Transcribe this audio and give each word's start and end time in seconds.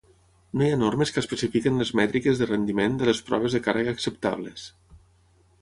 No 0.59 0.63
hi 0.67 0.69
ha 0.75 0.79
normes 0.83 1.11
que 1.17 1.21
especifiquin 1.25 1.77
les 1.83 1.91
mètriques 2.01 2.41
de 2.41 2.49
rendiment 2.53 2.97
de 3.03 3.11
les 3.11 3.23
proves 3.29 3.59
de 3.59 3.63
càrrega 3.69 3.97
acceptables. 3.99 4.69